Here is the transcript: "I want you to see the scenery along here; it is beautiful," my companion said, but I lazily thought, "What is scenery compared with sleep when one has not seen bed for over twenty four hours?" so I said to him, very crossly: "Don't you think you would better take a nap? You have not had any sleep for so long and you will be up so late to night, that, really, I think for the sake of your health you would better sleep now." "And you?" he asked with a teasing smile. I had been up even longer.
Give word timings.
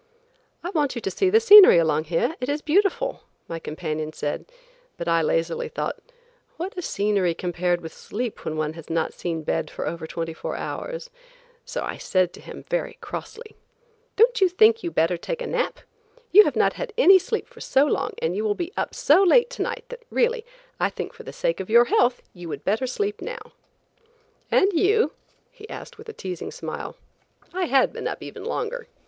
"I 0.63 0.71
want 0.71 0.95
you 0.95 1.01
to 1.01 1.11
see 1.11 1.29
the 1.29 1.39
scenery 1.39 1.77
along 1.77 2.05
here; 2.05 2.35
it 2.39 2.49
is 2.49 2.63
beautiful," 2.63 3.21
my 3.47 3.59
companion 3.59 4.13
said, 4.13 4.45
but 4.97 5.07
I 5.07 5.21
lazily 5.21 5.69
thought, 5.69 5.99
"What 6.57 6.75
is 6.75 6.87
scenery 6.87 7.35
compared 7.35 7.81
with 7.81 7.93
sleep 7.93 8.43
when 8.43 8.57
one 8.57 8.73
has 8.73 8.89
not 8.89 9.13
seen 9.13 9.43
bed 9.43 9.69
for 9.69 9.85
over 9.87 10.07
twenty 10.07 10.33
four 10.33 10.55
hours?" 10.55 11.11
so 11.65 11.83
I 11.83 11.97
said 11.97 12.33
to 12.33 12.41
him, 12.41 12.65
very 12.67 12.97
crossly: 12.99 13.55
"Don't 14.15 14.41
you 14.41 14.49
think 14.49 14.81
you 14.81 14.89
would 14.89 14.95
better 14.95 15.17
take 15.17 15.39
a 15.39 15.45
nap? 15.45 15.81
You 16.31 16.45
have 16.45 16.55
not 16.55 16.73
had 16.73 16.93
any 16.97 17.19
sleep 17.19 17.45
for 17.47 17.61
so 17.61 17.85
long 17.85 18.13
and 18.23 18.35
you 18.35 18.43
will 18.43 18.55
be 18.55 18.73
up 18.75 18.95
so 18.95 19.21
late 19.21 19.51
to 19.51 19.61
night, 19.61 19.85
that, 19.89 20.01
really, 20.09 20.43
I 20.79 20.89
think 20.89 21.13
for 21.13 21.21
the 21.21 21.31
sake 21.31 21.59
of 21.59 21.69
your 21.69 21.85
health 21.85 22.23
you 22.33 22.49
would 22.49 22.63
better 22.65 22.87
sleep 22.87 23.21
now." 23.21 23.51
"And 24.49 24.73
you?" 24.73 25.11
he 25.51 25.69
asked 25.69 25.99
with 25.99 26.09
a 26.09 26.13
teasing 26.13 26.49
smile. 26.49 26.95
I 27.53 27.65
had 27.65 27.93
been 27.93 28.07
up 28.07 28.23
even 28.23 28.43
longer. 28.43 28.87